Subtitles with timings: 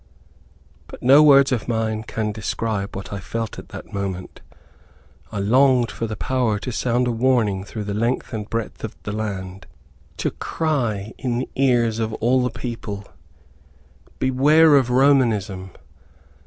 [0.87, 4.41] But no words of mine can describe what I felt at that moment.
[5.31, 8.95] I longed for the power to sound a warning through the length and breadth of
[9.03, 9.67] the land,
[10.17, 13.05] to cry in the ears of all the people,
[14.17, 15.69] "Beware of Romanism!"